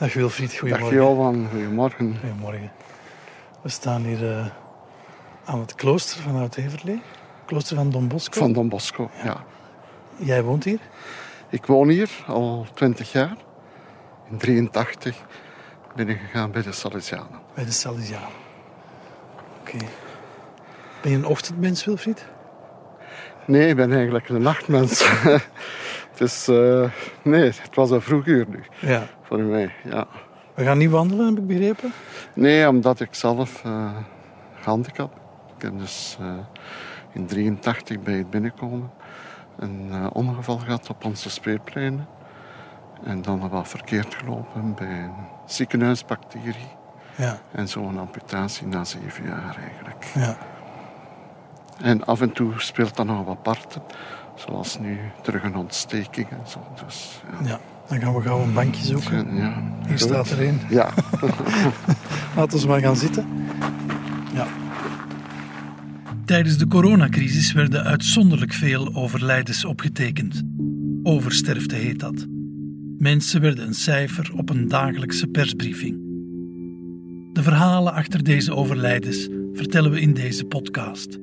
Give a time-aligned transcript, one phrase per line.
[0.00, 0.96] Dag Wilfried, Dag goedemorgen.
[0.96, 2.16] Johan, goedemorgen.
[2.20, 2.72] Goedemorgen.
[3.62, 4.46] We staan hier eh,
[5.44, 7.02] aan het klooster van Oud-Heverlee.
[7.46, 8.38] Klooster van Don Bosco.
[8.38, 9.44] Van Don Bosco, ja.
[10.16, 10.78] Jij woont hier?
[11.48, 13.36] Ik woon hier al 20 jaar.
[14.30, 15.16] In 83
[15.96, 17.40] ben ik gegaan bij de Salesianen.
[17.54, 18.28] Bij de Salesianen.
[19.60, 19.78] Oké.
[21.02, 22.26] Ben je een ochtendmens, Wilfried?
[23.46, 25.00] Nee, ik ben eigenlijk een nachtmens.
[26.20, 26.90] dus uh,
[27.22, 29.02] nee, het was een vroeg uur nu Ja.
[29.22, 29.72] voor mij.
[29.84, 30.06] Ja.
[30.54, 31.92] We gaan niet wandelen, heb ik begrepen.
[32.34, 33.90] Nee, omdat ik zelf uh,
[34.60, 35.22] gehandicapt ben.
[35.56, 36.28] Ik heb dus uh,
[37.12, 38.90] in 83 bij het binnenkomen
[39.58, 42.06] een ongeval gehad op onze speerpleinen.
[43.04, 45.12] En dan wat verkeerd gelopen bij een
[45.46, 46.68] ziekenhuisbacterie.
[47.16, 47.38] Ja.
[47.52, 50.04] En zo'n amputatie na zeven jaar eigenlijk.
[50.14, 50.36] Ja.
[51.82, 53.82] En af en toe speelt dat nog wat parten.
[54.46, 56.58] Zoals nu terug een ontsteking en zo.
[56.84, 57.48] Dus, ja.
[57.48, 57.60] ja.
[57.88, 59.36] Dan gaan we gauw een bankje zoeken.
[59.36, 60.60] Ja, Hier staat er een.
[60.68, 60.90] Ja.
[62.36, 63.26] Laten we maar gaan zitten.
[64.34, 64.46] Ja.
[66.24, 70.42] Tijdens de coronacrisis werden uitzonderlijk veel overlijdens opgetekend.
[71.02, 72.26] Oversterfte heet dat.
[72.98, 75.98] Mensen werden een cijfer op een dagelijkse persbriefing.
[77.32, 81.18] De verhalen achter deze overlijdens vertellen we in deze podcast.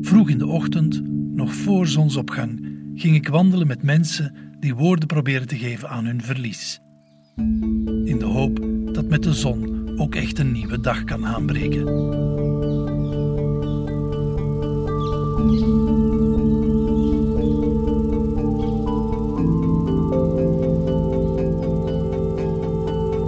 [0.00, 1.02] Vroeg in de ochtend,
[1.38, 6.22] nog voor zonsopgang, ging ik wandelen met mensen die woorden proberen te geven aan hun
[6.22, 6.80] verlies.
[8.04, 8.60] In de hoop
[8.94, 11.84] dat met de zon ook echt een nieuwe dag kan aanbreken.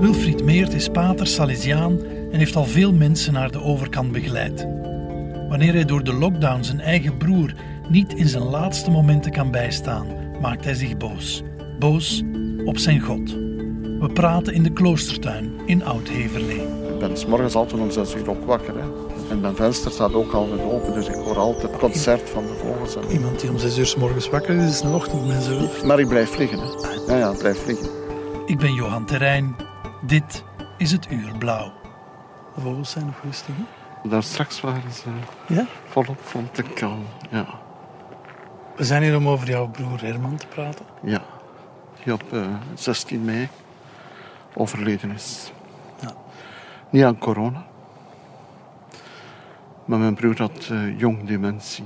[0.01, 1.99] Wilfried Meert is pater Salesiaan
[2.33, 4.67] en heeft al veel mensen naar de overkant begeleid.
[5.49, 7.55] Wanneer hij door de lockdown zijn eigen broer
[7.91, 10.07] niet in zijn laatste momenten kan bijstaan,
[10.41, 11.43] maakt hij zich boos.
[11.79, 12.23] Boos
[12.65, 13.31] op zijn God.
[14.01, 16.61] We praten in de kloostertuin in Oud-Heverlee.
[16.93, 18.75] Ik ben s morgens altijd om zes uur ook wakker.
[18.75, 18.89] Hè.
[19.31, 22.55] En mijn venster staat ook altijd open, dus ik hoor altijd het concert van de
[22.55, 22.97] vogels.
[22.97, 23.11] En...
[23.11, 25.49] Iemand die om zes uur s morgens wakker is, is een ochtendmens.
[25.85, 26.59] Maar ik blijf vliegen.
[26.59, 27.13] Hè.
[27.13, 27.89] Ja, ja, ik blijf vliegen.
[28.47, 29.57] Ik ben Johan Terrein.
[30.07, 30.45] Dit
[30.79, 31.73] is het Uur Blauw.
[32.55, 33.55] De vogels zijn nog rustig.
[34.03, 35.09] Daar straks waren ze
[35.55, 35.67] Ja?
[35.89, 36.99] volop vond ik al.
[37.31, 37.60] Ja.
[38.81, 40.85] We zijn hier om over jouw broer Herman te praten.
[41.03, 41.23] ja.
[42.05, 43.49] Die op eh, 16 mei
[44.55, 45.53] overleden is.
[46.01, 46.13] Ja.
[46.91, 47.67] Niet aan corona.
[49.85, 51.85] Maar mijn broer had eh, jong dementie.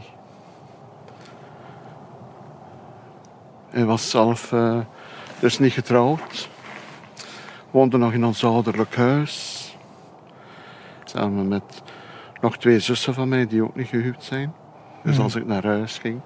[3.71, 4.78] Hij was zelf eh,
[5.41, 6.49] dus niet getrouwd.
[7.71, 9.76] Woonde nog in ons ouderlijk huis.
[11.05, 11.82] Samen met
[12.41, 14.55] nog twee zussen van mij die ook niet gehuwd zijn.
[15.03, 15.22] Dus Mhm.
[15.22, 16.21] als ik naar huis ging,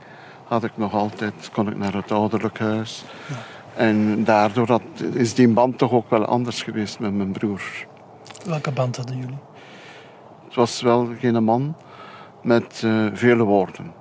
[0.49, 3.05] had ik nog altijd, kon ik naar het ouderlijk huis.
[3.77, 4.83] En daardoor had,
[5.13, 7.63] is die band toch ook wel anders geweest met mijn broer.
[8.45, 9.39] Welke band hadden jullie?
[10.45, 11.77] Het was wel geen man
[12.43, 13.93] met eh, vele woorden.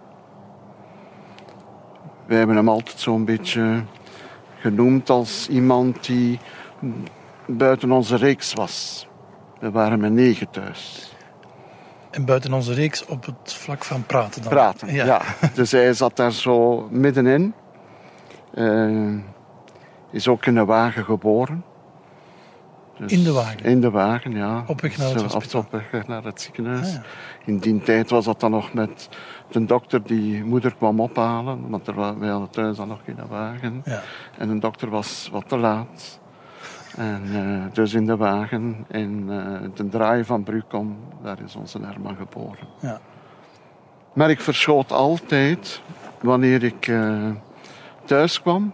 [2.25, 3.84] Wij hebben hem altijd zo'n beetje
[4.59, 6.40] genoemd als iemand die
[7.46, 9.08] buiten onze reeks was.
[9.59, 11.12] We waren met negen thuis.
[12.12, 14.51] En buiten onze reeks op het vlak van praten dan?
[14.51, 15.06] Praten, Ja.
[15.06, 15.22] ja.
[15.53, 17.53] Dus hij zat daar zo middenin.
[18.53, 19.13] Eh,
[20.12, 21.63] is ook in de wagen geboren.
[22.97, 23.63] Dus In de wagen?
[23.63, 24.63] In de wagen, ja.
[24.67, 25.62] Op weg naar het op- hospitaal?
[25.62, 26.88] Op weg naar het ziekenhuis.
[26.88, 27.01] Ah, ja.
[27.46, 29.09] In die tijd was dat dan nog met
[29.51, 31.69] de dokter die moeder kwam ophalen.
[31.69, 33.81] Want er, wa- wij hadden thuis dan nog geen wagen.
[33.85, 34.01] Ja.
[34.38, 36.19] En de dokter was wat te laat.
[36.97, 41.80] En eh, dus in de wagen, in eh, de draai van Brucom, daar is onze
[41.81, 42.68] Herman geboren.
[42.81, 43.00] Ja.
[44.13, 45.81] Maar ik verschoot altijd
[46.22, 47.30] wanneer ik eh,
[48.06, 48.74] thuis kwam.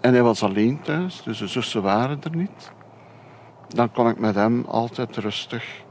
[0.00, 2.72] En hij was alleen thuis, dus de zussen waren er niet.
[3.68, 5.82] Dan kon ik met hem altijd rustig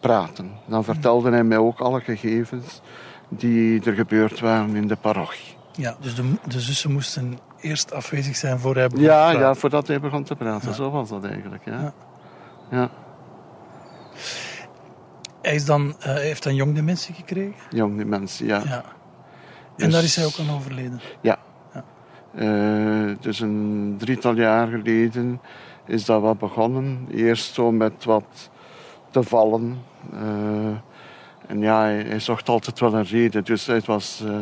[0.00, 0.50] praten.
[0.66, 2.80] Dan vertelde hij mij ook alle gegevens
[3.28, 5.56] die er gebeurd waren in de parochie.
[5.72, 9.40] Ja, dus de, de zussen moesten eerst afwezig zijn voor hij begon Ja, te praten.
[9.40, 10.68] ja, voordat hij begon te praten.
[10.68, 10.74] Ja.
[10.74, 11.64] Zo was dat eigenlijk.
[11.64, 11.80] Ja.
[11.80, 11.92] Ja.
[12.70, 12.88] Ja.
[15.42, 17.54] Hij is dan, eh, heeft dan jong dementie gekregen.
[17.70, 18.62] jong die mensen, ja.
[18.64, 18.84] Ja.
[19.76, 21.00] En Dus- daar is hij ook aan overleden.
[21.20, 21.36] Ja.
[21.74, 21.84] Ja.
[22.34, 25.40] Eh, dus een drietal jaar geleden
[25.86, 27.06] is dat wat begonnen.
[27.10, 28.50] Eerst zo met wat
[29.10, 29.78] te vallen.
[30.12, 30.76] Eh,
[31.46, 33.44] en ja, hij, hij zocht altijd wel een reden.
[33.44, 34.32] Dus hij was, eh,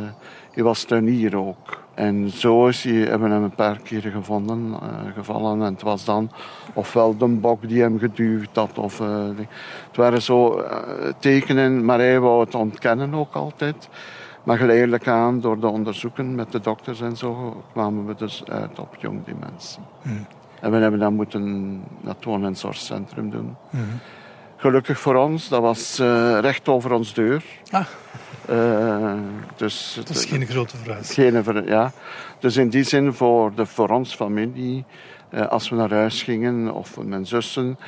[0.50, 1.82] hij was tuinier ook.
[1.94, 5.62] En zo is hij, hebben we hem een paar keren gevonden, eh, gevallen.
[5.62, 6.30] En het was dan
[6.74, 8.78] ofwel de bok die hem geduwd had.
[8.78, 9.26] Of, eh,
[9.86, 13.88] het waren zo eh, tekenen, maar hij wou het ontkennen ook altijd.
[14.44, 18.78] Maar geleidelijk aan, door de onderzoeken met de dokters en zo, kwamen we dus uit
[18.78, 19.82] op jong dementie.
[20.02, 20.26] Hmm.
[20.60, 23.56] En we hebben dat moeten naar het woon- en zorgcentrum doen.
[23.70, 23.82] Mhm.
[24.64, 27.44] Gelukkig voor ons, dat was eh, recht over ons deur.
[27.70, 27.84] Ah.
[28.46, 29.12] Eh,
[29.56, 31.92] dus, Dat is geen grote ver- ja.
[32.38, 34.84] Dus in die zin voor, de, voor ons familie,
[35.30, 37.78] eh, als we naar huis gingen, of mijn zussen,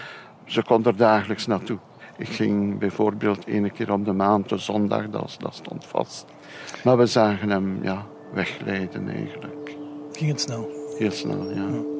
[0.44, 1.78] ze konden er dagelijks naartoe.
[2.18, 6.24] Ik ging bijvoorbeeld één keer op de maand, de zondag, dat, dat stond vast.
[6.84, 9.76] Maar we zagen hem ja, wegglijden eigenlijk.
[10.12, 10.68] Ging het snel?
[10.98, 11.95] Heel snel, ja.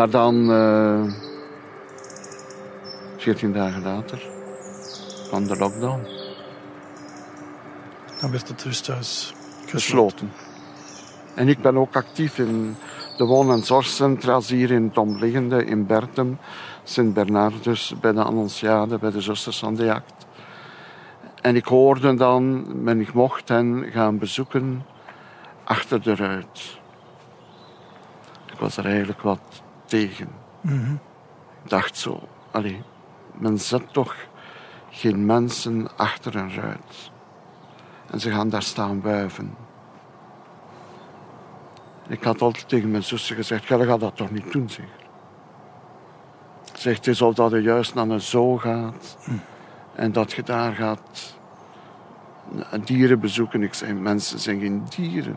[0.00, 1.02] Maar dan, eh
[3.16, 4.28] 14 dagen later,
[5.28, 6.06] kwam de lockdown.
[8.20, 9.34] Dan werd het rusthuis
[9.66, 9.70] gesloten.
[9.70, 10.32] gesloten.
[11.34, 12.76] En ik ben ook actief in
[13.16, 16.38] de woon- en zorgcentra's hier in het omliggende, in Bertem,
[16.84, 20.26] Sint-Bernardus, bij de Annonciade, bij de Zusters aan de Jacht.
[21.40, 24.86] En ik hoorde dan, men ik mocht hen gaan bezoeken
[25.64, 26.78] achter de ruit.
[28.52, 30.28] Ik was er eigenlijk wat Ik
[31.64, 32.82] dacht zo, allee,
[33.32, 34.14] men zet toch
[34.90, 37.10] geen mensen achter een ruit.
[38.10, 39.54] En ze gaan daar staan wuiven.
[42.08, 44.86] Ik had altijd tegen mijn zussen gezegd, jij gaat dat toch niet doen, zeg.
[46.72, 49.18] Zegt, het is dat je juist naar een zoo gaat
[49.94, 51.36] en dat je daar gaat
[52.84, 53.62] dieren bezoeken.
[53.62, 55.36] Ik zeg, mensen zijn geen dieren.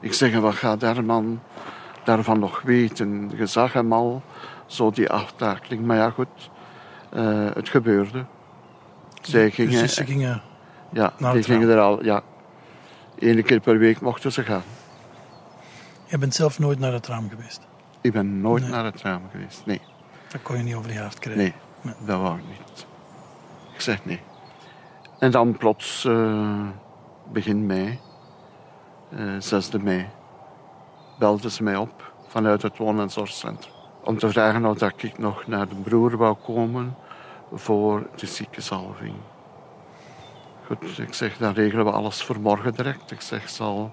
[0.00, 1.40] Ik zeg, wat gaat Herman
[2.08, 3.30] daarvan nog weten?
[3.36, 4.22] Je zag hem al,
[4.66, 5.84] zo die aftakeling.
[5.86, 6.50] Maar ja, goed,
[7.10, 8.24] eh, het gebeurde.
[9.22, 10.42] Zij Je gingen, zussen gingen...
[10.92, 12.22] ja, die gingen er al, ja.
[13.18, 14.62] Eén keer per week mochten ze gaan.
[16.04, 17.60] Je bent zelf nooit naar het raam geweest.
[18.00, 18.70] Ik ben nooit Nee.
[18.72, 19.62] naar het raam geweest.
[19.66, 19.80] Nee,
[20.28, 21.42] Dat kon je niet over je hart krijgen.
[21.42, 21.94] nee, Nee.
[22.06, 22.86] dat wou ik niet.
[23.74, 24.20] Ik zeg nee.
[25.18, 26.60] En dan plots, eh,
[27.32, 27.98] begin mei,
[29.10, 30.06] eh 6 mei,
[31.18, 33.72] belde ze mij op vanuit het woon- en zorgcentrum.
[34.04, 36.96] Om te vragen of dat ik nog naar de broer wou komen
[37.52, 39.14] voor de ziekenzalving.
[40.66, 43.10] Goed, ik zeg, dan regelen we alles voor morgen direct.
[43.10, 43.92] Ik zeg, ik zal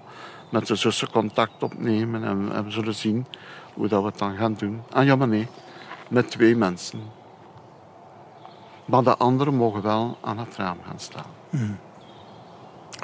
[0.50, 3.26] met de zussen contact opnemen en, en we zullen zien
[3.74, 4.82] hoe dat we het dan gaan doen.
[4.92, 5.48] Ah ja, maar nee,
[6.08, 7.00] met twee mensen.
[8.84, 11.30] Maar de anderen mogen wel aan het raam gaan staan.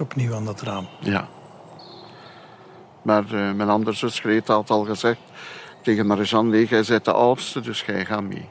[0.01, 0.89] Opnieuw aan dat raam.
[1.01, 1.29] Ja.
[3.03, 5.21] Maar eh, mijn andere zus Greta had al gezegd
[5.83, 8.49] tegen Marianne, nee, jij bent de oudste, dus jij gaat mee.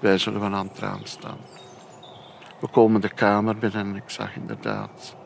[0.00, 1.38] Wij zullen wel aan het raam staan.
[2.60, 5.16] We komen de kamer binnen en ik zag inderdaad...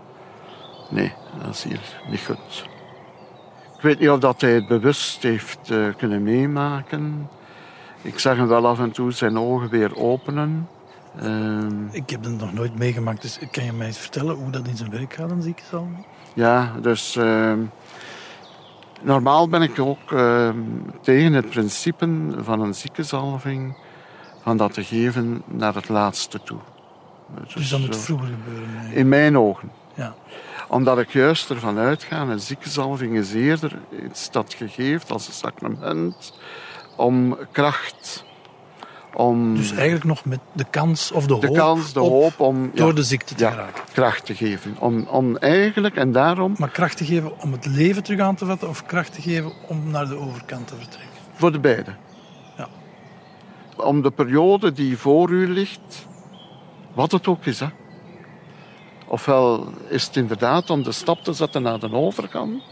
[0.90, 1.12] Nee,
[1.42, 1.80] dat is hier
[2.10, 2.66] niet goed.
[3.76, 7.28] Ik weet niet of dat hij het bewust heeft eh, kunnen meemaken.
[8.02, 10.68] Ik zag hem wel af en toe zijn ogen weer openen.
[11.20, 14.66] Ehm, Ik heb het nog nooit meegemaakt, dus kan je mij eens vertellen hoe dat
[14.68, 16.06] in zijn werk gaat, een ziekenzalving?
[16.34, 17.58] Ja, dus ehm,
[19.02, 20.58] normaal ben ik ook ehm,
[21.00, 23.76] tegen het principe van een ziekenzalving
[24.42, 26.58] van dat te geven naar het laatste toe.
[27.54, 28.92] Dus dat moet zo- vroeger gebeuren.
[28.92, 29.70] in mijn ogen.
[29.94, 30.14] Ja.
[30.68, 35.32] Omdat ik juist ervan uitga, een ziekenzalving is eerder iets dat je geeft als een
[35.32, 36.32] sacrament
[36.96, 38.24] om kracht,
[39.14, 42.40] om Dus eigenlijk nog met de kans of de, de hoop, kans, de op hoop
[42.40, 43.82] om ja, door de ziekte te ja, geraken.
[43.92, 44.76] kracht te geven.
[44.78, 48.46] Om, om eigenlijk, en daarom Maar kracht te geven om het leven terug aan te
[48.46, 51.18] vatten of kracht te geven om naar de overkant te vertrekken?
[51.32, 51.94] Voor de beide.
[52.56, 52.68] Ja.
[53.76, 56.06] Om de periode die voor u ligt,
[56.94, 57.60] wat het ook is.
[57.60, 57.66] Hè.
[59.06, 62.62] Ofwel is het inderdaad om de stap te zetten naar de overkant.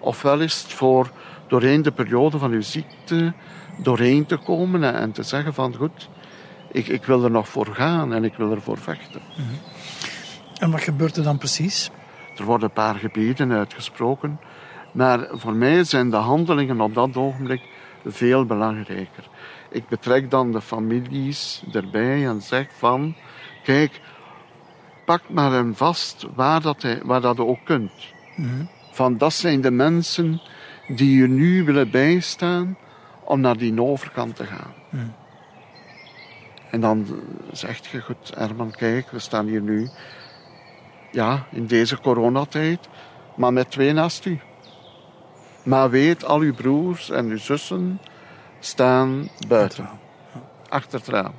[0.00, 1.10] Ofwel is het voor
[1.48, 3.32] doorheen de periode van uw ziekte
[3.82, 6.08] doorheen te komen en, te zeggen van goed,
[6.72, 9.20] ik, ik wil er nog voor gaan en ik wil ervoor vechten.
[10.58, 11.90] En wat gebeurt er dan precies?
[12.36, 14.40] Er worden een paar gebeden uitgesproken.
[14.92, 17.62] Maar voor mij zijn de handelingen op dat ogenblik
[18.06, 19.28] veel belangrijker.
[19.70, 23.14] Ik betrek dan de families erbij en zeg van...
[23.62, 24.00] Kijk,
[25.04, 27.92] pak maar hem vast waar dat, hij, waar dat ook kunt.
[28.92, 30.40] Van dat zijn de mensen
[30.88, 32.76] die je nu willen bijstaan
[33.28, 34.72] om naar die overkant te gaan.
[36.70, 37.06] En dan
[37.52, 39.88] zegt je, goed Herman, kijk, we staan hier nu
[41.10, 42.88] ja, in deze coronatijd,
[43.36, 44.40] maar met twee naast u.
[45.64, 48.00] Maar weet, al uw broers en uw zussen
[48.58, 49.88] staan buiten,
[50.68, 51.34] achter het raam.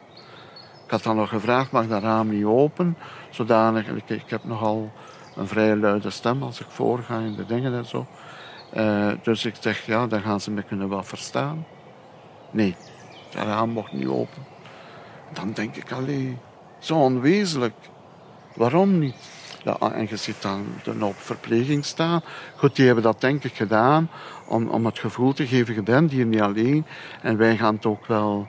[0.86, 2.98] Ik had dan nog gevraagd, mag dat raam niet open?
[3.29, 4.91] Zodanig, ik, ik heb nogal
[5.36, 8.08] een vrij luide stem als ik voorga in de dingen en zo.
[8.72, 11.65] Eh, dus ik zeg, ja, dan gaan ze me kunnen wel verstaan.
[12.51, 12.75] Nee,
[13.29, 14.46] dat raam mocht niet open.
[15.34, 16.38] Dan denk ik, allee,
[16.79, 17.75] zo onwezenlijk.
[18.56, 19.15] Waarom niet?
[19.63, 22.22] Ja, en je ziet dan op verpleging staan.
[22.56, 24.10] Goed, die hebben dat denk ik gedaan
[24.48, 26.86] om, om het gevoel te geven, je bent hier niet alleen.
[27.22, 28.48] En wij gaan het ook wel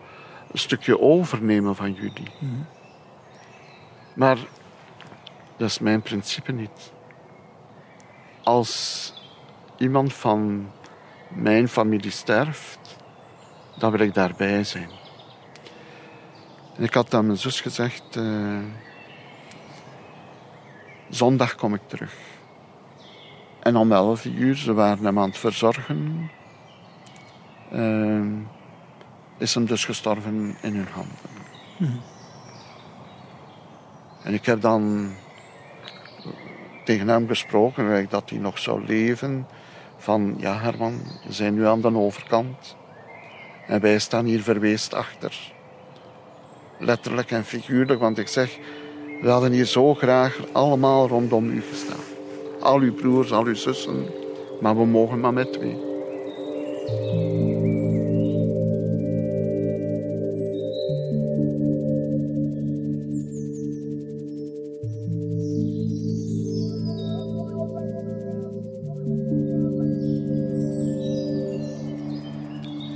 [0.52, 2.30] een stukje overnemen van jullie.
[4.14, 4.38] Maar
[5.57, 6.92] dat is mijn principe niet.
[8.42, 9.12] Als
[9.76, 10.71] iemand van
[11.28, 12.79] mijn familie sterft,
[13.80, 14.90] dan wil ik daarbij zijn.
[16.76, 18.58] En ik had aan mijn zus gezegd, eh,
[21.08, 22.14] zondag kom ik terug.
[23.62, 26.30] En om elf uur, ze waren hem aan het verzorgen,
[27.72, 28.25] uh,
[29.38, 32.02] is hem dus gestorven in hun handen.
[34.22, 35.12] En ik heb dan
[36.84, 39.46] tegen hem gesproken dat hij nog zou leven.
[39.96, 42.76] Van ja, Herman, we zijn nu aan de overkant.
[43.70, 45.52] En wij staan hier verweest achter.
[46.78, 48.58] Letterlijk en figuurlijk, want ik zeg,
[49.20, 52.04] we hadden hier zo graag allemaal rondom u gestaan.
[52.60, 54.06] Al uw broers, al uw zussen,
[54.60, 55.76] maar we mogen maar met twee.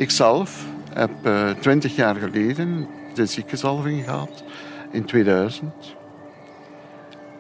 [0.05, 4.45] Ikzelf heb uh, twintig jaar geleden de ziekenzalving gehad
[4.91, 5.73] in 2000.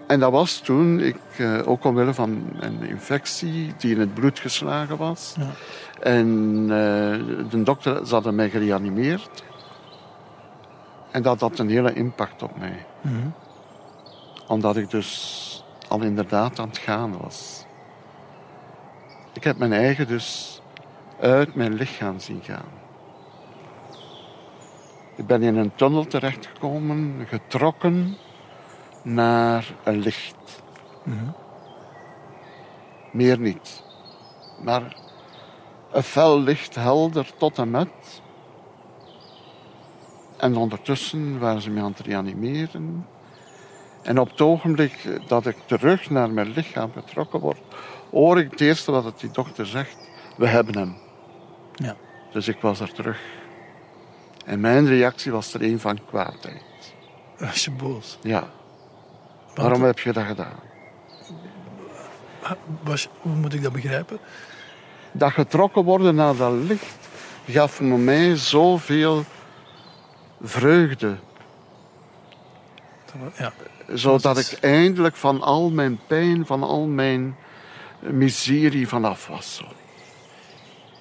[0.07, 4.39] En dat was toen ik, uh, ook omwille van een infectie die in het bloed
[4.39, 5.35] geslagen was.
[5.39, 5.51] Ja.
[6.01, 6.29] En
[6.61, 6.69] uh,
[7.51, 9.45] de dokter ze hadden mij gereanimeerd.
[11.11, 12.87] En dat had een hele impact op mij.
[13.01, 13.33] Mm -hmm.
[14.47, 17.65] Omdat ik dus al inderdaad aan het gaan was.
[19.33, 20.63] Ik heb mijn eigen dus
[21.21, 22.83] uit mijn lichaam zien gaan.
[25.17, 28.17] Ik ben in een tunnel terechtgekomen, getrokken
[29.03, 30.63] naar een licht.
[31.03, 31.35] Mm -hmm.
[33.13, 33.83] Meer niet.
[34.63, 34.97] Maar
[35.93, 38.23] een fel licht, helder tot en met.
[40.37, 43.07] En ondertussen waren ze me aan het reanimeren.
[44.03, 47.61] En op het ogenblik dat ik terug naar mijn lichaam getrokken word,
[48.11, 49.97] hoor ik het eerste wat die dokter zegt:
[50.37, 51.04] We hebben hem.
[51.75, 51.97] Ja.
[52.33, 53.21] Dus ik was er terug.
[54.45, 56.63] En mijn reactie was er een van kwaadheid.
[57.39, 58.19] Was je boos?
[58.23, 58.49] Ja.
[59.55, 60.59] Waarom heb je dat gedaan?
[62.83, 64.19] Was, hoe moet ik dat begrijpen?
[65.13, 66.97] Dat getrokken worden naar dat licht
[67.47, 69.25] gaf voor mij zoveel
[70.43, 71.17] vreugde.
[73.39, 73.53] Ja.
[73.89, 77.37] Zodat ik eindelijk van al mijn pijn, van al mijn
[78.01, 79.55] miserie vanaf was.
[79.55, 79.65] Zo.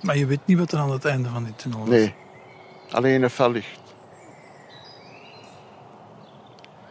[0.03, 1.89] Maar je weet niet wat er aan het einde van die tunnel is?
[1.89, 2.15] Nee,
[2.91, 3.81] alleen een fel licht.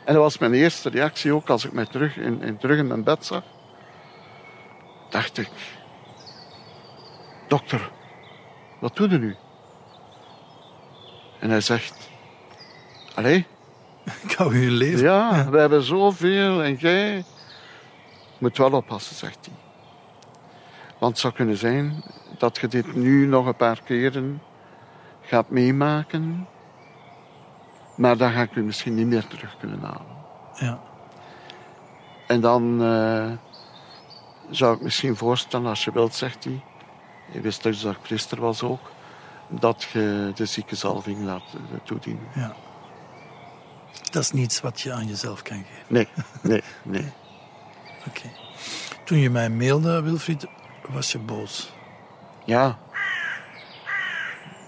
[0.05, 2.87] En dat was mijn eerste reactie ook als ik mij terug in, in, terug in
[2.87, 3.43] mijn bed zag.
[5.11, 5.51] Dacht ik,
[7.49, 7.91] dokter,
[8.81, 9.37] wat doe je nu?
[11.41, 12.11] En hij zegt,
[13.15, 13.47] allee.
[14.23, 15.05] Ik hou je leven.
[15.05, 17.25] Ja, ja, we hebben zoveel en jij
[18.39, 19.55] moet wel oppassen, zegt hij.
[20.99, 22.03] Want het zou kunnen zijn
[22.43, 24.43] dat je dit nu nog een paar keren
[25.21, 26.47] gaat meemaken.
[27.97, 30.17] Maar dan ga ik u misschien niet meer terug kunnen halen.
[30.55, 30.81] Ja.
[32.27, 33.33] En dan uh,
[34.51, 36.63] zou ik misschien voorstellen, als je wilt, zegt hij.
[37.33, 38.91] Je wist dus dat ik priester was ook.
[39.49, 42.29] Dat je de ziekenzalving laat uh, toedienen.
[42.35, 42.55] Ja.
[44.11, 45.85] Dat is niets wat je aan jezelf kan geven.
[45.87, 46.09] Nee,
[46.43, 47.13] nee, nee.
[48.07, 48.19] Oké.
[48.19, 48.33] Okay.
[49.05, 50.47] Toen je mij mailde, Wilfried,
[50.89, 51.81] was je boos.
[52.45, 52.79] Ja.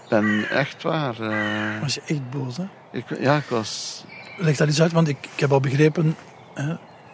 [0.03, 1.19] Ik ben echt waar.
[1.19, 1.81] Uh...
[1.81, 2.63] Was je echt boos, hè?
[2.91, 4.03] Ik, ja, ik was...
[4.37, 6.17] Leg dat eens uit, want ik, ik heb al begrepen...
[6.53, 6.67] Hè,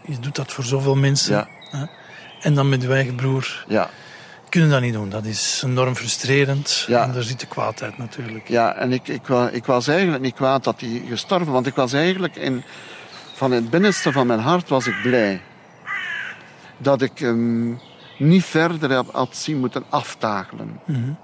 [0.05, 1.35] je doet dat voor zoveel mensen.
[1.35, 1.47] Ja.
[1.77, 1.85] Hè,
[2.41, 3.65] en dan met je eigen broer.
[3.67, 3.89] Ja.
[4.49, 5.09] Kunnen dat niet doen.
[5.09, 6.85] Dat is enorm frustrerend.
[6.87, 7.03] Ja.
[7.03, 8.47] En daar zit de kwaadheid natuurlijk.
[8.47, 11.93] Ja, en ik, ik, ik was eigenlijk niet kwaad dat hij gestorven Want ik was
[11.93, 12.63] eigenlijk in...
[13.33, 15.41] Van het binnenste van mijn hart was ik blij.
[16.77, 17.79] Dat ik hem
[18.21, 20.79] niet verder had zien moeten aftakelen.
[20.85, 21.17] Mm -hmm.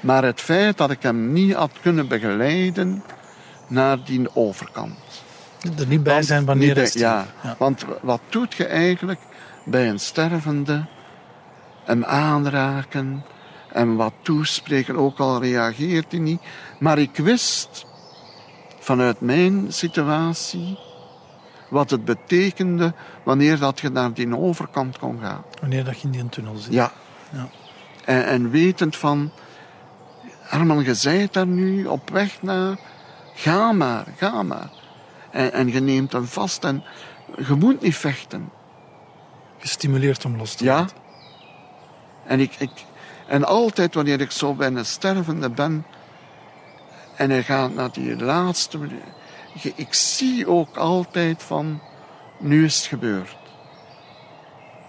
[0.00, 3.02] Maar het feit dat ik hem niet had kunnen begeleiden
[3.68, 5.24] naar die overkant.
[5.78, 9.20] Er niet bij zijn wanneer het ja, ja, want wat doet je eigenlijk
[9.64, 10.84] bij een stervende?
[11.84, 13.24] Hem aanraken
[13.72, 16.40] en wat toespreken, ook al reageert hij niet.
[16.78, 17.86] Maar ik wist
[18.78, 20.78] vanuit mijn situatie
[21.72, 25.44] wat het betekende wanneer dat je naar die overkant kon gaan.
[25.60, 26.72] Wanneer dat je in die tunnel zit.
[26.72, 26.92] Ja.
[27.32, 27.48] Ja.
[28.04, 29.30] En, en wetend van,
[30.40, 32.76] Herman, je bent daar nu op weg naar,
[33.34, 34.70] ga maar, ga maar.
[35.30, 36.84] En, en je neemt hem vast en
[37.46, 38.50] je moet niet vechten.
[39.58, 40.76] Gestimuleerd om los te Ja.
[40.78, 40.96] laten.
[42.26, 42.70] En, ik, ik,
[43.26, 45.84] en altijd wanneer ik zo bij een stervende ben
[47.16, 48.78] en hij gaat naar die laatste
[49.74, 51.80] ik zie ook altijd van,
[52.38, 53.36] nu is het gebeurd.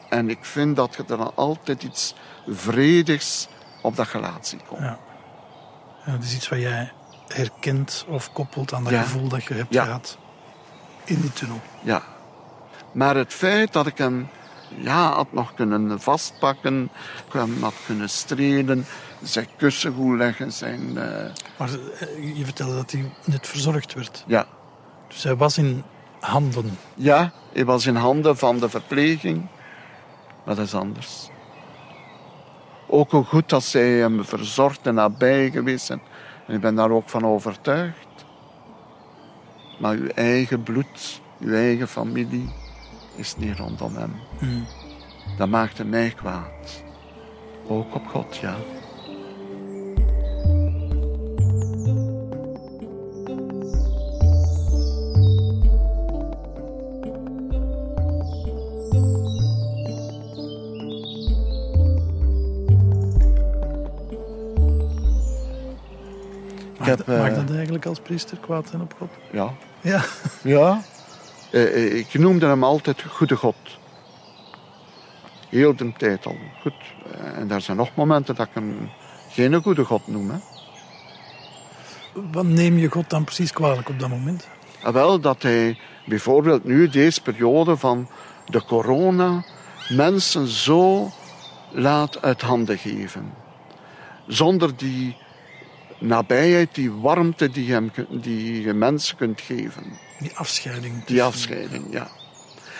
[0.09, 2.15] En ik vind dat je er dan altijd iets
[2.47, 3.47] vredigs
[3.81, 4.83] op dat gelaat ziet komen.
[4.85, 4.99] Ja.
[6.05, 6.91] Ja, dat is iets wat jij
[7.27, 9.01] herkent of koppelt aan dat Ja.
[9.01, 9.83] gevoel dat je hebt Ja.
[9.83, 10.17] gehad
[11.03, 11.59] in die tunnel.
[11.81, 12.01] Ja.
[12.91, 14.29] Maar het feit dat ik hem
[14.77, 16.89] ja, had nog kunnen vastpakken,
[17.59, 18.85] had kunnen strelen,
[19.21, 20.97] zijn kussen goed leggen, zijn...
[20.97, 24.23] eh, Maar eh, je vertelde dat hij net verzorgd werd.
[24.27, 24.45] ja.
[25.07, 25.83] Dus hij was in
[26.19, 26.77] handen.
[26.95, 29.47] ja, hij was in handen van de verpleging,
[30.45, 31.29] maar dat is anders.
[32.87, 36.01] Ook hoe goed dat zij hem verzorgd en nabij geweest zijn.
[36.47, 38.07] En ik ben daar ook van overtuigd.
[39.79, 42.49] Maar uw eigen bloed, uw eigen familie
[43.15, 44.13] is niet rondom hem.
[44.39, 44.65] Mm.
[45.37, 46.83] Dat maakte mij kwaad.
[47.67, 48.55] Ook op God, ja.
[66.79, 69.09] Heb, dat- mag eh, dat eigenlijk als priester kwaad zijn op God?
[69.31, 69.53] Ja.
[69.81, 70.03] Ja.
[70.43, 70.81] Ja.
[71.53, 73.55] Eh, eh, ik noemde hem altijd Goede God.
[75.49, 76.35] Heel de tijd al.
[76.61, 76.73] Goed.
[77.11, 78.89] Eh, En er zijn nog momenten dat ik hem
[79.29, 80.29] geen Goede God noem.
[80.29, 80.37] Hè.
[82.31, 84.47] Wat neem je God dan precies kwalijk op dat moment?
[84.83, 88.09] Ah, Wel, dat hij bijvoorbeeld nu, deze periode van
[88.45, 89.43] de corona,
[89.89, 91.11] mensen zo
[91.71, 93.33] laat uit handen geven.
[94.27, 95.17] Zonder die
[96.03, 99.83] nabijheid, die warmte die, hem, die je mensen kunt geven.
[100.19, 101.05] Die afscheiding.
[101.05, 102.07] Die afscheiding, ja.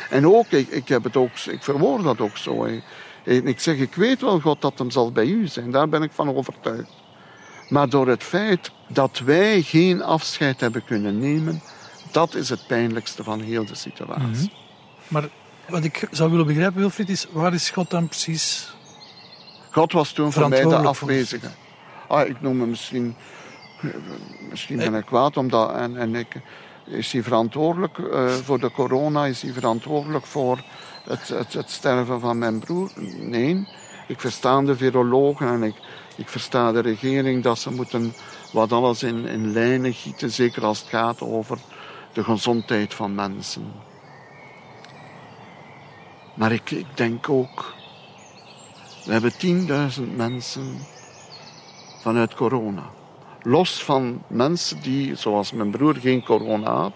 [0.10, 2.66] En ook, ik, ik, heb het ook, ik verwoord dat ook zo.
[2.66, 2.82] hè.
[3.24, 5.72] Ik zeg, ik weet wel, God, dat hem zal bij u zijn.
[5.72, 6.92] Daar ben ik van overtuigd.
[7.70, 11.62] Maar door het feit dat wij geen afscheid hebben kunnen nemen,
[12.12, 14.26] dat is het pijnlijkste van heel de situatie.
[14.26, 14.46] Mhm.
[15.08, 15.30] Maar
[15.70, 18.74] wat ik zou willen begrijpen, Wilfried, is waar is God dan precies?
[19.72, 21.50] God was toen voor mij de afwezige.
[22.14, 23.16] Ah, ik noem hem misschien,
[24.50, 26.42] misschien ben ik kwaad omdat, en, en ik,
[26.86, 30.64] is hij verantwoordelijk eh, voor de corona, is hij verantwoordelijk voor
[31.04, 32.92] het, het, het sterven van mijn broer?
[33.20, 33.68] Nee,
[34.08, 35.76] ik versta de virologen en ik,
[36.16, 38.14] ik versta de regering dat ze moeten
[38.52, 41.58] wat alles in, in lijnen gieten, zeker als het gaat over
[42.14, 43.72] de gezondheid van mensen.
[46.36, 47.74] Maar ik, ik denk ook,
[49.06, 49.34] we hebben
[50.08, 50.80] 10.000 mensen
[52.04, 52.84] vanuit corona.
[53.42, 56.94] Los van mensen die, zoals mijn broer, geen corona had,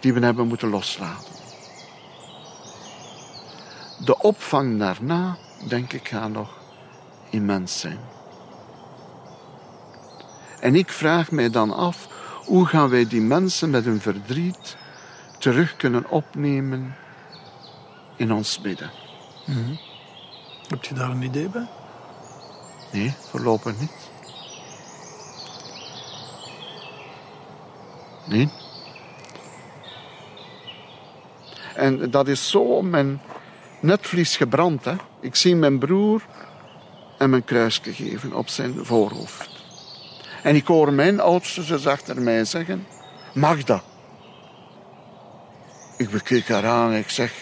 [0.00, 1.32] die we hebben moeten loslaten.
[4.04, 5.36] De opvang daarna,
[5.68, 6.58] denk ik, gaat nog
[7.30, 7.98] immens zijn.
[10.60, 12.08] En ik vraag mij dan af,
[12.46, 14.76] hoe gaan wij die mensen met hun verdriet
[15.38, 16.96] terug kunnen opnemen
[18.16, 18.90] in ons midden?
[20.68, 21.68] Heb je daar een idee bij?
[22.92, 24.10] Nee, voorlopig niet.
[28.28, 28.48] Nee.
[31.74, 33.20] En dat is zo mijn
[33.80, 34.84] netvlies gebrand.
[34.84, 34.94] Hè.
[35.20, 36.22] Ik zie mijn broer
[37.18, 39.50] en mijn kruisje geven op zijn voorhoofd.
[40.42, 42.86] En ik hoor mijn oudste zus achter mij zeggen:
[43.34, 43.82] Magda.
[45.96, 47.32] Ik bekeek haar aan en ik zeg: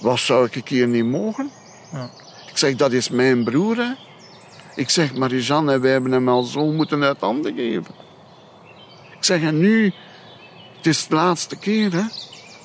[0.00, 1.50] Wat zou ik hier niet mogen?
[1.92, 2.10] Ja.
[2.50, 3.76] Ik zeg: Dat is mijn broer.
[3.76, 3.92] Hè.
[4.74, 8.03] Ik zeg: Marie-Jeanne, wij hebben hem al zo moeten uit handen geven.
[9.24, 9.92] Ik zeg: En nu,
[10.76, 12.02] het is de laatste keer, hè?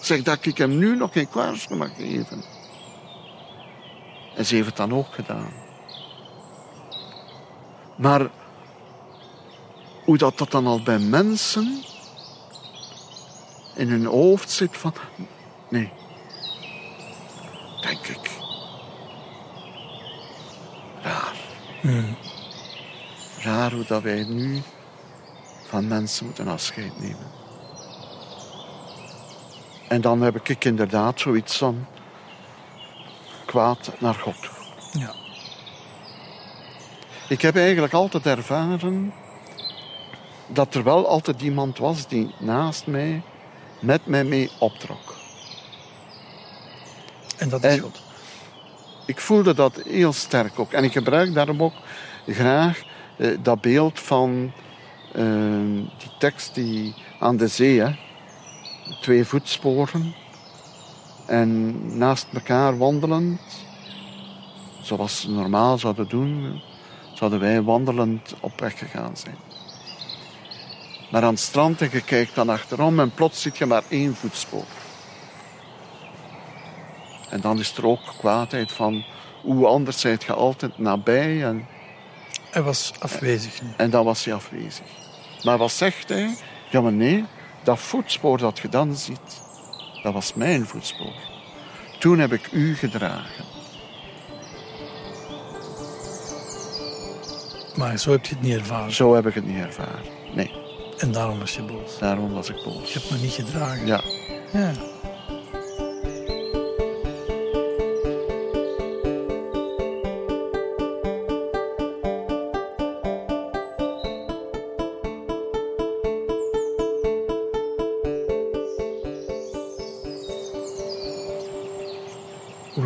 [0.02, 2.44] Zeg dat ik hem nu nog geen kwaarsje mag geven.
[4.36, 5.52] En ze heeft het dan ook gedaan.
[7.98, 8.30] Maar
[10.06, 11.84] hoe dat, dat dan al bij mensen
[13.76, 14.94] in hun hoofd zit van...
[15.70, 15.92] Nee,
[17.82, 18.32] denk ik.
[21.02, 21.36] Raar.
[21.82, 22.18] Hmm.
[23.42, 24.62] Raar hoe dat wij nu
[25.70, 27.28] van mensen moeten afscheid nemen.
[29.88, 31.86] En dan heb ik inderdaad zoiets van
[33.46, 34.50] kwaad naar God.
[34.92, 35.14] Ja.
[37.30, 39.14] Ik heb eigenlijk altijd ervaren
[40.48, 43.22] dat er wel altijd iemand was die naast mij
[43.80, 45.16] met mij mee optrok.
[47.38, 48.02] En dat is En- God.
[49.06, 50.72] ik voelde dat heel sterk ook.
[50.72, 51.74] En ik gebruik daarom ook
[52.28, 52.82] graag
[53.18, 54.52] eh, dat beeld van
[55.98, 57.98] die tekst die aan de zee,
[59.02, 60.16] twee voetsporen
[61.26, 63.42] en naast elkaar wandelend,
[64.82, 66.62] zoals ze normaal zouden doen,
[67.14, 69.38] zouden wij wandelend op weg gegaan zijn.
[71.12, 74.16] Maar aan het strand en je kijkt dan achterom en plots ziet je maar één
[74.16, 74.66] voetspoor.
[77.30, 79.04] En dan is er ook kwaadheid van
[79.42, 81.68] hoe anders zijt je altijd nabij en,
[82.52, 83.68] Hij was afwezig nu.
[83.78, 84.86] en dan was hij afwezig.
[85.44, 86.36] Maar wat zegt hij?
[86.70, 87.26] Ja, maar nee,
[87.64, 89.42] dat voetspoor dat je dan ziet,
[90.04, 91.14] dat was mijn voetspoor.
[92.00, 93.46] Toen heb ik u gedragen.
[97.76, 98.92] Maar zo heb je het niet ervaren.
[98.94, 100.02] Zo heb ik het niet ervaren.
[100.34, 100.52] Nee,
[100.98, 101.98] En daarom was je boos.
[102.00, 102.94] daarom was ik boos.
[102.94, 103.86] Je hebt me niet gedragen.
[103.88, 104.02] Ja,
[104.54, 104.72] Ja.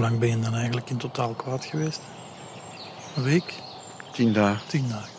[0.03, 2.01] Lang ben je dan eigenlijk in totaal kwaad geweest?
[3.15, 3.53] Een week?
[4.11, 4.67] tien dagen.
[4.67, 5.09] Tien dagen.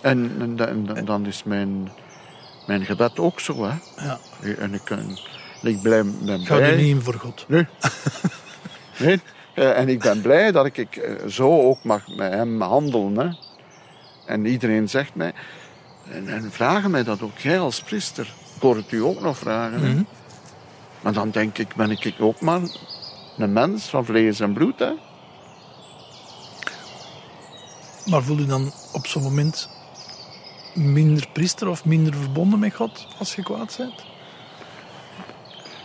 [0.00, 1.90] En, en, da- en da- dan is mijn,
[2.66, 3.74] mijn gebed ook zo, hè.
[4.04, 4.18] Ja.
[4.58, 5.16] En ik, en
[5.62, 6.76] ik blij, ben Ga er blij...
[6.76, 7.44] niet in voor God.
[7.48, 7.66] Nee.
[8.98, 9.20] nee.
[9.54, 13.16] Eh, En ik ben blij dat ik, ik eh, zo ook mag met hem handelen.
[13.16, 13.28] Hè.
[14.26, 15.32] En iedereen zegt mij...
[16.10, 17.38] En, en vragen mij dat ook.
[17.38, 18.32] Jij als priester.
[18.56, 19.80] Ik hoor het u ook nog vragen.
[19.80, 20.02] Mhm.
[21.00, 22.60] Maar dan denk ik, ben ik ook maar
[23.38, 24.78] een mens van vlees en bloed.
[24.78, 24.92] Hè.
[28.06, 29.68] Maar voel je dan op zo'n moment
[30.74, 34.04] minder priester of minder verbonden met God als je kwaad bent?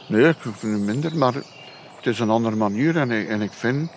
[0.07, 1.33] Nee, ik vind het minder, maar
[1.95, 2.97] het is een andere manier.
[2.97, 3.91] En ik, en ik vind,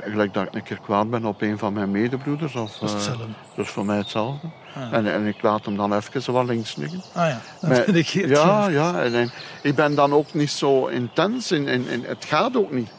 [0.00, 2.54] gelijk dat ik een keer kwaad ben op een van mijn medebroeders...
[2.54, 3.14] Of, Dat is eh,
[3.54, 4.50] is voor mij hetzelfde.
[4.74, 4.92] Ah.
[4.92, 7.02] En, en ik laat hem dan even wel links liggen.
[7.14, 8.28] Ah ja, dat Maar- ben ik hier.
[8.28, 9.02] Ja, ja.
[9.02, 9.30] En, en
[9.62, 11.52] ik ben dan ook niet zo intens.
[11.52, 12.90] In, in, in- het gaat ook niet.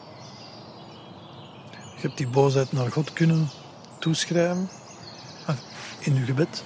[1.96, 3.48] Je hebt die boosheid naar God kunnen
[3.98, 4.68] toeschrijven
[5.46, 5.54] ah,
[6.00, 6.64] in je gebed.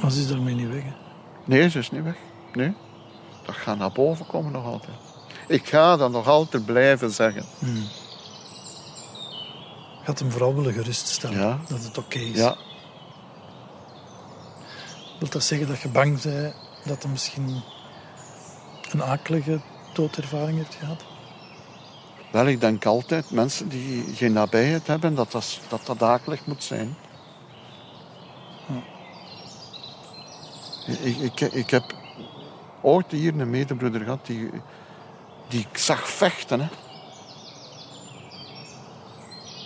[0.00, 0.82] Maar ze is daarmee niet weg.
[0.82, 0.90] hè.
[1.44, 2.16] Nee, ze is niet weg.
[2.52, 2.74] Nee.
[3.46, 4.96] Dat gaat naar boven komen nog altijd.
[5.48, 7.44] Ik ga dat nog altijd blijven zeggen.
[7.58, 7.86] Hmm.
[10.00, 11.58] Je had hem vooral willen geruststellen Ja.
[11.68, 12.36] dat het oké is.
[12.36, 12.56] Ja,
[15.18, 17.62] Wil dat zeggen dat je bang bent dat hij misschien
[18.90, 19.60] een akelige
[19.92, 21.04] doodervaring heeft gehad?
[22.32, 26.62] wel, ik denk altijd, mensen die geen nabijheid hebben, dat dat, dat, dat akelig moet
[26.64, 26.96] zijn.
[31.02, 31.94] Ik, ik, ik heb
[32.82, 34.50] ooit hier een medebroeder gehad die,
[35.52, 36.60] die ik zag vechten.
[36.60, 36.66] Hè.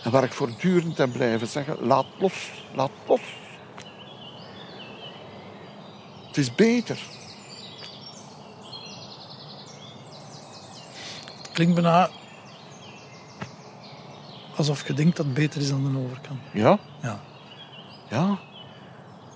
[0.05, 3.20] En waar ik voortdurend heb blijven zeggen, laat los, laat los.
[6.27, 6.99] Het is beter.
[11.37, 12.11] Het klinkt bijna
[14.57, 16.40] alsof je denkt dat het beter is dan de overkant.
[16.53, 17.20] Ja, Ja.
[18.11, 18.38] ja.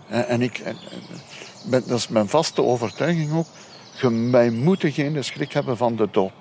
[0.09, 1.21] En, en ik, en, en-
[1.71, 3.47] ben, dat is mijn vaste overtuiging ook.
[4.01, 6.33] Je, wij moeten geen schrik hebben van de dood.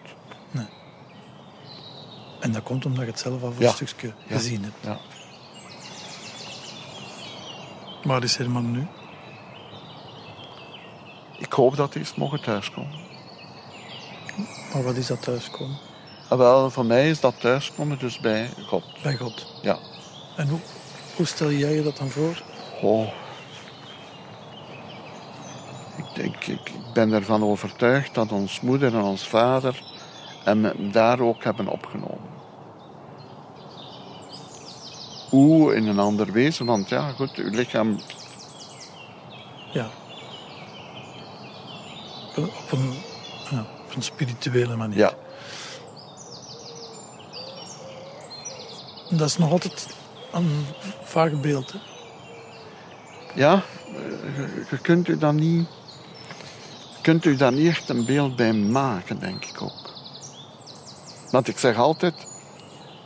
[2.50, 3.68] En dat komt omdat je het zelf al voor Ja.
[3.70, 4.36] een stukje Ja.
[4.36, 4.76] gezien hebt.
[4.82, 4.98] Ja.
[8.04, 8.88] Waar is Herman nu?
[11.38, 13.00] Ik hoop dat hij eens mogen thuiskomen.
[14.74, 15.78] Maar wat is dat thuiskomen?
[16.30, 18.84] En wel, voor mij is dat thuiskomen dus bij God.
[19.04, 19.48] Bij God.
[19.62, 19.78] Ja.
[20.36, 20.60] En hoe,
[21.16, 22.42] hoe stel jij je dat dan voor?
[22.82, 23.08] Oh.
[25.98, 29.82] Ik, denk, ik, ik ben ervan overtuigd dat ons moeder en ons vader
[30.44, 32.38] hem daar ook hebben opgenomen.
[35.30, 38.00] Hoe in een ander wezen, want ja, goed, uw lichaam
[39.74, 39.90] Ja.
[42.30, 42.94] Op een, op een,
[43.52, 44.98] ja, op een spirituele manier.
[44.98, 45.14] Ja,
[49.10, 49.88] Dat is nog altijd
[50.32, 50.66] een
[51.04, 51.72] vaag beeld.
[51.72, 51.80] Hè?
[53.34, 53.64] ja
[54.70, 55.68] je, kunt u dan niet,
[56.96, 59.94] je kunt u daar niet echt een beeld bij maken, denk ik ook.
[61.32, 62.14] Want ik zeg altijd,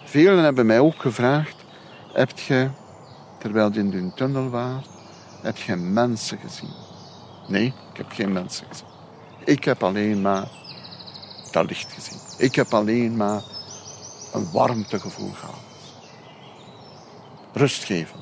[0.03, 1.62] velen hebben mij ook gevraagd,
[2.13, 2.69] heb je,
[3.39, 4.83] terwijl je in de tunnel was,
[5.41, 6.73] heb je mensen gezien?
[7.47, 8.87] Nee, ik heb geen mensen gezien.
[9.45, 10.47] Ik heb alleen maar
[11.51, 12.19] dat licht gezien.
[12.37, 13.41] Ik heb alleen maar
[14.33, 15.55] een warmtegevoel gehad.
[17.53, 18.21] Rustgevend.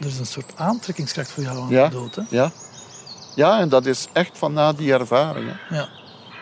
[0.00, 1.88] Er is een soort aantrekkingskracht voor jou aan Ja.
[1.88, 2.14] de dood.
[2.14, 2.22] Hè?
[2.28, 2.50] Ja.
[3.34, 5.50] Ja, en dat is echt van na die ervaring.
[5.68, 5.76] hè.
[5.76, 5.88] Ja.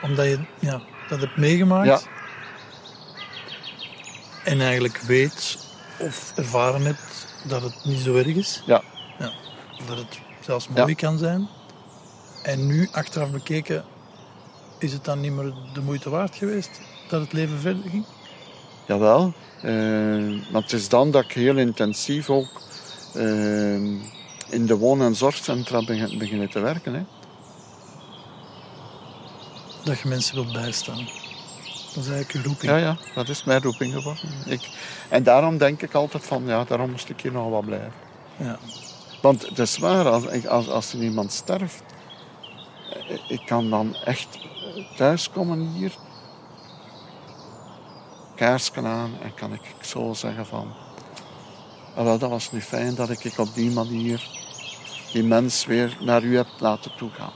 [0.03, 1.87] Omdat je ja, dat hebt meegemaakt.
[1.87, 2.01] Ja.
[4.45, 5.59] En eigenlijk weet
[6.03, 8.62] of ervaren hebt dat het niet zo erg is.
[8.67, 8.83] Ja.
[9.19, 9.33] ja.
[9.87, 10.95] Dat het zelfs mooi Ja.
[10.95, 11.49] kan zijn.
[12.43, 13.85] En nu, achteraf bekeken,
[14.79, 18.05] is het dan niet meer de moeite waard geweest dat het leven verder ging?
[18.87, 19.33] Jawel.
[19.62, 19.73] eh
[20.53, 22.61] maar het is dan dat ik heel intensief ook
[23.15, 23.75] eh,
[24.49, 26.95] in de woon- en zorgcentra begin, beginnen te werken.
[26.95, 27.03] Hè.
[29.85, 31.09] Dat je mensen wilt bijstaan.
[31.95, 32.71] Dat is eigenlijk je roeping.
[32.73, 34.29] Ja, ja, dat is mijn roeping geworden.
[34.47, 34.69] Ik,
[35.09, 37.93] en daarom denk ik altijd van, ja, daarom moest ik hier nog wel blijven.
[38.37, 38.59] Ja.
[39.23, 41.83] Want het is waar, als, ik- als, als er iemand sterft,
[43.09, 44.39] eh, ik kan dan echt
[44.97, 45.93] thuiskomen hier,
[48.37, 50.73] kaarsken aan en kan ik zo zeggen van,
[51.97, 54.29] "Ah, wel, dat was nu fijn dat ik op die manier
[55.13, 57.33] die mens weer naar u heb laten toegaan.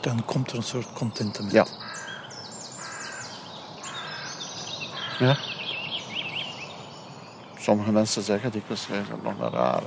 [0.00, 1.52] Dan komt er een soort contentement.
[1.52, 1.66] Ja.
[5.18, 5.36] Ja.
[7.58, 9.82] Sommige mensen zeggen dikwijls, wij zijn nog maar raar.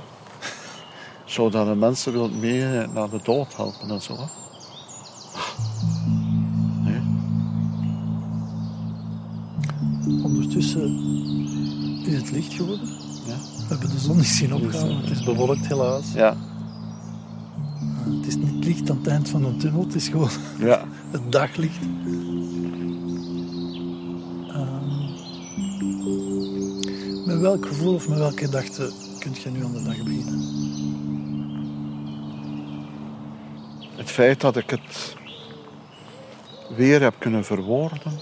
[1.24, 4.16] Zodat de mensen wil mee naar de dood helpen en zo.
[4.16, 4.24] hè.
[6.90, 7.00] Nee.
[10.24, 10.94] Ondertussen
[12.06, 12.86] is het licht geworden.
[13.26, 13.36] Ja.
[13.36, 14.88] We hebben de zon niet zien opgaan.
[14.96, 16.12] Het is bewolkt helaas.
[16.14, 16.36] Ja.
[18.04, 19.80] Het is niet licht aan het eind van een tunnel.
[19.84, 20.84] Het is gewoon Ja.
[21.10, 21.78] het daglicht.
[27.42, 30.40] Welk gevoel of met welke gedachte kunt je nu aan de dag beginnen?
[33.96, 35.16] Het feit dat ik het
[36.76, 38.20] weer heb kunnen verwoorden,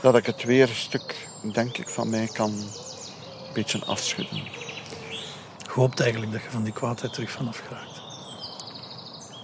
[0.00, 4.36] dat ik het weer een stuk, denk ik, van mij kan een beetje afschudden.
[4.36, 8.00] Je hoopt eigenlijk dat je van die kwaadheid terug vanaf geraakt.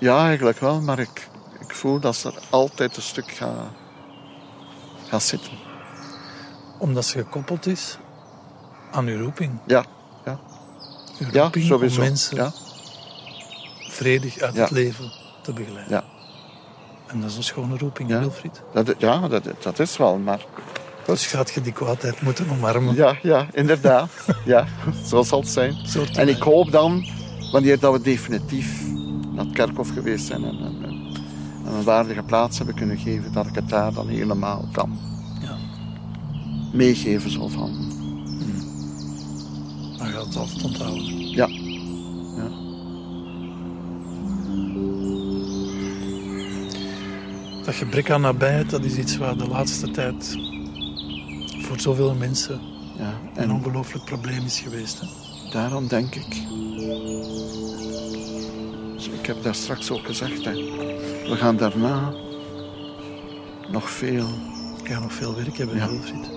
[0.01, 1.29] Ja, eigenlijk wel, maar ik,
[1.61, 3.71] ik voel dat ze er altijd een stuk gaat
[5.09, 5.53] gaat zitten.
[6.79, 7.99] Omdat ze gekoppeld is
[8.91, 9.59] aan uw roeping.
[9.67, 9.85] Ja,
[10.25, 10.39] ja,
[11.21, 12.01] Uw ja sowieso.
[12.01, 12.53] om mensen Ja,
[13.89, 14.61] vredig uit Ja.
[14.61, 15.93] het leven te begeleiden.
[15.95, 16.05] ja.
[17.07, 18.19] En dat is een schone roeping, Ja.
[18.19, 18.63] Wilfried.
[18.73, 20.45] Dat, ja dat, dat is wel, maar...
[21.07, 22.95] Dus gaat je die kwaadheid moeten omarmen.
[22.95, 24.11] Ja, ja, inderdaad.
[24.45, 24.67] ja,
[25.07, 25.75] zo zal het zijn.
[25.87, 27.07] Soort En ik hoop dan,
[27.53, 28.83] wanneer dat we definitief
[29.35, 30.97] naar het kerkhof geweest zijn en, en, en-
[31.67, 34.99] en een waardige plaats hebben kunnen geven, dat ik het daar dan helemaal kan
[35.41, 35.57] Ja.
[36.73, 37.31] meegeven.
[37.31, 37.88] Zo van,
[40.29, 41.29] Het altijd onthouden.
[41.29, 41.47] ja,
[42.37, 42.49] ja,
[47.65, 50.37] Dat gebrek aan nabijheid, dat is iets waar de laatste tijd
[51.61, 52.61] voor zoveel mensen
[52.99, 53.21] ja.
[53.35, 55.01] een En ongelooflijk probleem is geweest.
[55.01, 55.07] Hè?
[55.51, 56.43] daarom denk ik,
[58.95, 60.53] dus ik heb daar straks ook gezegd, hè,
[61.29, 62.13] we gaan daarna
[63.71, 64.27] nog veel,
[64.83, 65.89] Je gaat nog veel werk hebben, Ja.
[65.89, 66.31] Wilfried.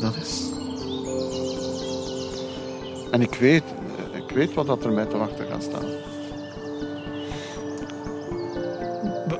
[0.00, 0.55] dat is.
[3.10, 3.62] En ik weet,
[4.12, 5.84] ik weet wat dat er mij te wachten gaat staan.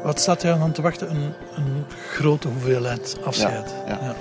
[0.02, 1.10] Wat staat jou aan te wachten?
[1.10, 3.74] Een, een grote hoeveelheid afscheid.
[3.86, 4.14] Ja, ja.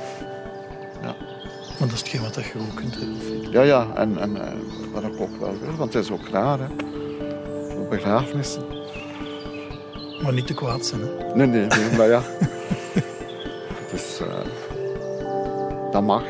[1.02, 1.16] Ja.
[1.80, 3.52] Maar dat is hetgeen wat dat je ook kunt hebben.
[3.52, 4.52] Ja, ja, en, en eh,
[4.94, 6.66] wat ik ook wel wil, want het is ook raar, hè.
[7.90, 8.64] Begrafenissen.
[10.24, 11.02] Maar niet te kwaad zijn.
[11.02, 11.36] Hè?
[11.36, 12.22] Nee, nee, nee, maar ja.
[13.82, 14.20] Het is...
[14.22, 16.24] eh, Dat mag.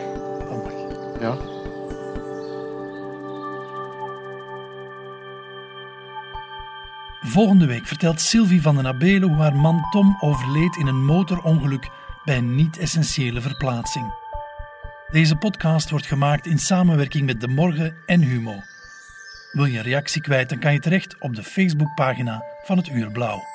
[7.35, 11.89] Volgende week vertelt Sylvie van den Abelen hoe haar man Tom overleed in een motorongeluk
[12.23, 14.13] bij een niet-essentiële verplaatsing.
[15.11, 18.61] Deze podcast wordt gemaakt in samenwerking met De Morgen en Humo.
[19.51, 23.11] Wil je een reactie kwijt, dan kan je terecht op de Facebookpagina van het Uur
[23.11, 23.54] Blauw.